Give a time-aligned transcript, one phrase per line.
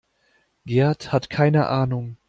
[0.65, 2.17] Gerd hat keine Ahnung.